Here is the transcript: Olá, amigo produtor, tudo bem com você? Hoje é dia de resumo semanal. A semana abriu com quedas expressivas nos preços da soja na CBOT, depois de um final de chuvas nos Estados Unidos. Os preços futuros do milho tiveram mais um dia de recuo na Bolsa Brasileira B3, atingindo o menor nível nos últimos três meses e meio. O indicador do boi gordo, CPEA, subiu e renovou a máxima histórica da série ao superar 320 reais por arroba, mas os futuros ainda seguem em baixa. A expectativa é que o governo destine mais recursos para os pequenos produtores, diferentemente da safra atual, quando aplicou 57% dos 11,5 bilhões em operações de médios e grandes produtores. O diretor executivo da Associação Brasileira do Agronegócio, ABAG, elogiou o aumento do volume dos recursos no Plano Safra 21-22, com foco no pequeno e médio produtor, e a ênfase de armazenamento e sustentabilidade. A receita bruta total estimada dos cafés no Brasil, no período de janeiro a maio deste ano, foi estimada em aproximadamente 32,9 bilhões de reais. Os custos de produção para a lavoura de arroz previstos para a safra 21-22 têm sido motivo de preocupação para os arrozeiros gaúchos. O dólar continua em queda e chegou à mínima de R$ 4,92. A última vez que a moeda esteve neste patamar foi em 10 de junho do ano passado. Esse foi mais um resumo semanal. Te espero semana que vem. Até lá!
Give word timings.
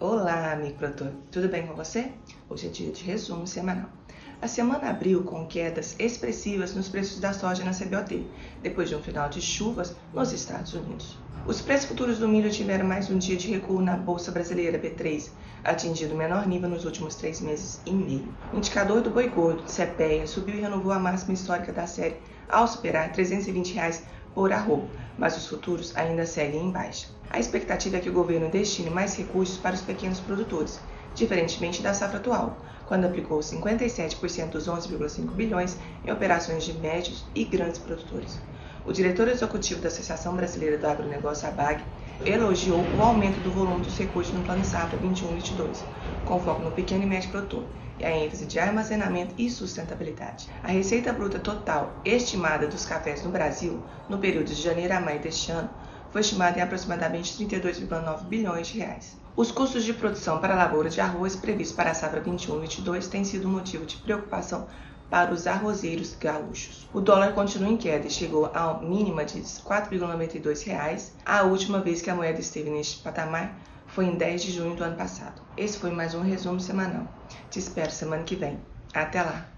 Olá, 0.00 0.52
amigo 0.52 0.78
produtor, 0.78 1.10
tudo 1.28 1.48
bem 1.48 1.66
com 1.66 1.74
você? 1.74 2.12
Hoje 2.48 2.68
é 2.68 2.70
dia 2.70 2.92
de 2.92 3.02
resumo 3.02 3.48
semanal. 3.48 3.88
A 4.40 4.46
semana 4.46 4.90
abriu 4.90 5.24
com 5.24 5.44
quedas 5.44 5.96
expressivas 5.98 6.72
nos 6.72 6.88
preços 6.88 7.18
da 7.18 7.32
soja 7.32 7.64
na 7.64 7.72
CBOT, 7.72 8.24
depois 8.62 8.88
de 8.88 8.94
um 8.94 9.02
final 9.02 9.28
de 9.28 9.42
chuvas 9.42 9.96
nos 10.14 10.32
Estados 10.32 10.72
Unidos. 10.72 11.18
Os 11.48 11.60
preços 11.60 11.88
futuros 11.88 12.20
do 12.20 12.28
milho 12.28 12.48
tiveram 12.48 12.86
mais 12.86 13.10
um 13.10 13.18
dia 13.18 13.36
de 13.36 13.50
recuo 13.50 13.82
na 13.82 13.96
Bolsa 13.96 14.30
Brasileira 14.30 14.78
B3, 14.78 15.30
atingindo 15.64 16.14
o 16.14 16.16
menor 16.16 16.46
nível 16.46 16.68
nos 16.68 16.84
últimos 16.84 17.16
três 17.16 17.40
meses 17.40 17.80
e 17.84 17.90
meio. 17.90 18.32
O 18.52 18.58
indicador 18.58 19.00
do 19.00 19.10
boi 19.10 19.28
gordo, 19.28 19.64
CPEA, 19.64 20.28
subiu 20.28 20.54
e 20.54 20.60
renovou 20.60 20.92
a 20.92 20.98
máxima 21.00 21.34
histórica 21.34 21.72
da 21.72 21.88
série 21.88 22.14
ao 22.48 22.68
superar 22.68 23.10
320 23.10 23.74
reais 23.74 24.04
por 24.34 24.52
arroba, 24.52 24.88
mas 25.16 25.36
os 25.36 25.46
futuros 25.46 25.96
ainda 25.96 26.24
seguem 26.24 26.66
em 26.66 26.70
baixa. 26.70 27.08
A 27.30 27.38
expectativa 27.38 27.96
é 27.96 28.00
que 28.00 28.08
o 28.08 28.12
governo 28.12 28.50
destine 28.50 28.90
mais 28.90 29.16
recursos 29.16 29.58
para 29.58 29.74
os 29.74 29.82
pequenos 29.82 30.20
produtores, 30.20 30.80
diferentemente 31.14 31.82
da 31.82 31.92
safra 31.92 32.18
atual, 32.18 32.62
quando 32.88 33.04
aplicou 33.04 33.38
57% 33.38 34.48
dos 34.48 34.66
11,5 34.66 35.30
bilhões 35.32 35.76
em 36.04 36.10
operações 36.10 36.64
de 36.64 36.72
médios 36.72 37.24
e 37.34 37.44
grandes 37.44 37.78
produtores. 37.78 38.40
O 38.84 38.92
diretor 38.92 39.28
executivo 39.28 39.82
da 39.82 39.88
Associação 39.88 40.34
Brasileira 40.34 40.78
do 40.78 40.86
Agronegócio, 40.86 41.46
ABAG, 41.46 41.84
elogiou 42.24 42.80
o 42.96 43.02
aumento 43.02 43.38
do 43.42 43.50
volume 43.50 43.84
dos 43.84 43.96
recursos 43.98 44.34
no 44.34 44.42
Plano 44.42 44.64
Safra 44.64 44.98
21-22, 44.98 45.82
com 46.24 46.40
foco 46.40 46.62
no 46.62 46.70
pequeno 46.70 47.04
e 47.04 47.06
médio 47.06 47.30
produtor, 47.30 47.64
e 47.98 48.04
a 48.04 48.10
ênfase 48.10 48.46
de 48.46 48.58
armazenamento 48.58 49.34
e 49.36 49.50
sustentabilidade. 49.50 50.48
A 50.62 50.68
receita 50.68 51.12
bruta 51.12 51.38
total 51.38 52.00
estimada 52.04 52.66
dos 52.66 52.86
cafés 52.86 53.22
no 53.22 53.30
Brasil, 53.30 53.82
no 54.08 54.18
período 54.18 54.46
de 54.46 54.54
janeiro 54.54 54.94
a 54.94 55.00
maio 55.00 55.20
deste 55.20 55.52
ano, 55.52 55.68
foi 56.10 56.20
estimada 56.20 56.58
em 56.58 56.62
aproximadamente 56.62 57.32
32,9 57.44 58.24
bilhões 58.24 58.68
de 58.68 58.78
reais. 58.78 59.16
Os 59.36 59.52
custos 59.52 59.84
de 59.84 59.92
produção 59.92 60.38
para 60.38 60.54
a 60.54 60.56
lavoura 60.56 60.90
de 60.90 61.00
arroz 61.00 61.36
previstos 61.36 61.76
para 61.76 61.90
a 61.90 61.94
safra 61.94 62.22
21-22 62.22 63.08
têm 63.08 63.24
sido 63.24 63.48
motivo 63.48 63.86
de 63.86 63.96
preocupação 63.96 64.66
para 65.10 65.32
os 65.32 65.46
arrozeiros 65.46 66.14
gaúchos. 66.18 66.88
O 66.92 67.00
dólar 67.00 67.32
continua 67.32 67.70
em 67.70 67.76
queda 67.76 68.06
e 68.06 68.10
chegou 68.10 68.46
à 68.54 68.78
mínima 68.82 69.24
de 69.24 69.38
R$ 69.38 69.42
4,92. 69.42 71.12
A 71.24 71.42
última 71.42 71.80
vez 71.80 72.02
que 72.02 72.10
a 72.10 72.14
moeda 72.14 72.40
esteve 72.40 72.70
neste 72.70 73.02
patamar 73.02 73.56
foi 73.86 74.06
em 74.06 74.16
10 74.16 74.42
de 74.42 74.52
junho 74.52 74.74
do 74.74 74.84
ano 74.84 74.96
passado. 74.96 75.40
Esse 75.56 75.78
foi 75.78 75.90
mais 75.90 76.14
um 76.14 76.22
resumo 76.22 76.60
semanal. 76.60 77.06
Te 77.50 77.58
espero 77.58 77.90
semana 77.90 78.22
que 78.22 78.36
vem. 78.36 78.58
Até 78.92 79.22
lá! 79.22 79.57